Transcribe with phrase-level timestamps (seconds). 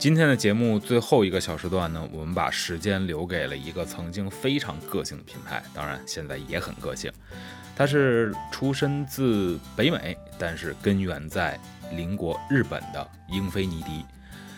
[0.00, 7.12] 今天的节目最后一个小时段呢，我们把时间留给了一个曾经非常个性的品牌，当然现在也很个性。
[7.76, 11.60] 它是出身自北美，但是根源在
[11.92, 14.02] 邻国日本的英菲尼迪。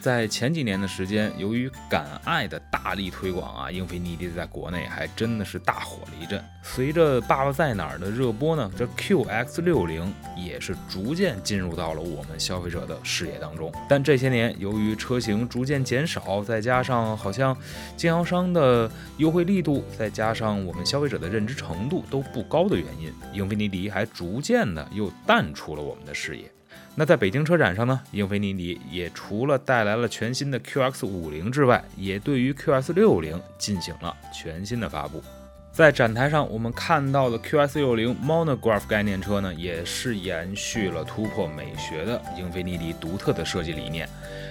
[0.03, 6.45] 在前几年的时间，由于敢爱的大力推广啊，英菲尼迪在国内还真的是大火了一阵。
[6.61, 13.73] 随着《爸爸在哪儿》的热播呢，这 QX60 也是逐渐进入到了我们消费者的视野当中。
[13.89, 17.57] 但这些年，由于车型逐渐减少，再加上好像
[17.97, 26.51] 经销商的优惠力度，再加上我们消费者的认知程度都不高的原因，英菲尼迪还逐渐的又淡出了我们的视野。
[26.95, 35.23] 那在北京车展上呢，英菲尼迪也除了带来了全新的 QX 五零之外，也对于 QS 六零进行了全新的发布。
[35.73, 44.07] 在展台上，我们看到的 QS 六零 Monograph 概念车呢，也是延续了突破美学的英菲尼迪独特的设计理念。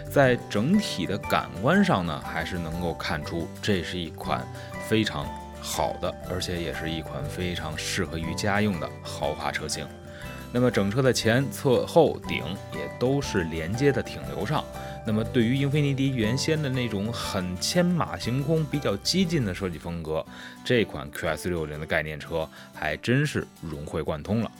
[0.09, 4.43] 在整体的感官上呢，还是能够看出这是一款
[4.87, 5.27] 非常
[5.61, 9.85] 好的，而且也是一款非常适合于家用的豪华车型。
[10.53, 14.63] 那么整车的前侧后顶也都是连接的挺流畅。
[15.05, 20.23] 那么对于英菲尼迪原先的那种很天马行空、比较激进的设计风格，
[20.63, 24.51] 这款 Q S 六零的概念车还真是融会贯通了。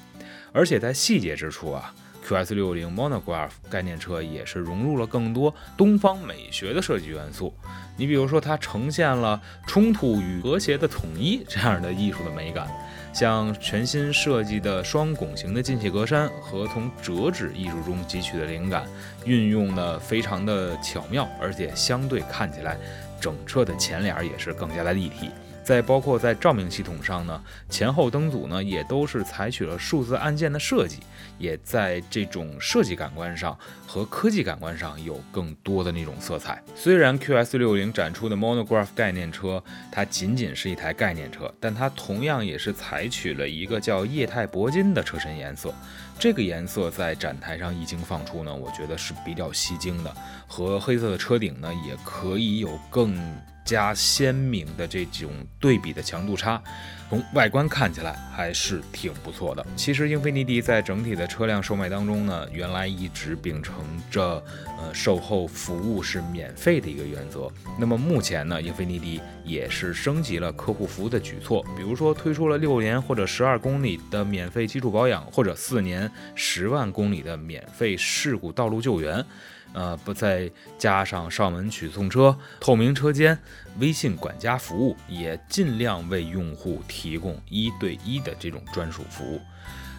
[0.52, 1.94] 而且在细节之处啊
[2.32, 7.54] ，QS60 Monograph 概念车也是融入了更多东方美学的设计元素。
[7.98, 12.68] 你比如说，它呈现了冲突与和谐的统一这样的艺术的美感。
[13.14, 18.86] 像全新设计的双拱形的进气格栅和从折纸艺术中汲取的灵感，
[19.26, 22.78] 运用的非常的巧妙，而且相对看起来，
[23.20, 25.30] 整车的前脸也是更加的立体。
[25.72, 30.98] 再包括在照明系统上呢，前后灯组呢也都是采取了数字按键的设计，
[31.38, 36.62] 也在这种设计感官上和科技感官上有更多的那种色彩。
[36.76, 45.74] 虽然 QS60 展出的 Monograph 概念车它仅仅是一台概念车，但它同样也是采取了一个叫液态铂金的车身颜色。
[46.20, 50.14] 这个颜色在展台上一经放出呢，我觉得是比较吸睛的，
[50.48, 53.18] 和黑色的车顶呢也可以有更。
[53.72, 56.62] 加鲜明的这种对比的强度差，
[57.10, 59.66] 从外观看起来还是挺不错的。
[59.78, 63.76] 其实英菲尼迪在整体的车辆售卖当中呢，原来一直秉承
[64.12, 64.44] 着
[64.78, 67.50] 呃售后服务是免费的一个原则。
[67.80, 79.26] 那么目前呢，英菲尼迪也是升级了客户服务的举措，比如说推出了六年或者十二公里的免费基础保养，或者四年十万公里的免费事故道路救援。
[79.74, 83.40] 呃，不再加上上门取送车、透明车间、
[83.80, 89.42] 微信管家服务，也尽量为用户提供一对一的这种专属服务。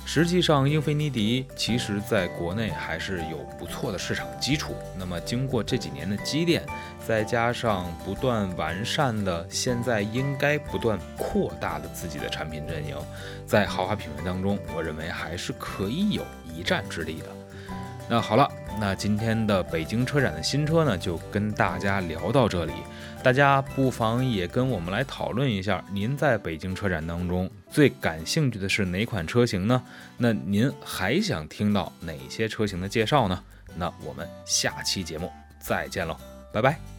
[0.05, 4.75] 实际上，英菲尼迪其实在国内还是有不错的市场基础。
[4.99, 6.67] 那么，经过这几年的积淀，
[7.06, 12.97] 再加上不断完善的，现在应该不断扩大的自己的产品阵营，
[13.47, 17.41] 在豪华品牌当中，我认为还是可以有一战之力的。
[18.12, 18.47] 那好了。
[18.78, 22.75] 那今天的北京车展的新车呢，就跟大家聊到这里。
[23.23, 29.83] 大家不妨也跟我们来讨论一下，您在北京车展当中最感兴趣的是哪款车型呢？
[30.19, 33.43] 那您还想听到哪些车型的介绍呢？
[33.77, 36.15] 那我们下期节目再见喽，
[36.53, 36.91] 拜拜。